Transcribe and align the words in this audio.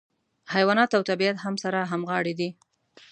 حیوانات 0.53 0.91
او 0.97 1.01
طبیعت 1.09 1.37
هم 1.43 1.55
سره 1.63 1.79
همغاړي 1.91 2.33
دي. 2.39 2.49